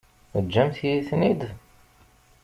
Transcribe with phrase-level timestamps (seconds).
[0.31, 1.41] Teǧǧamt-iyi-ten-id?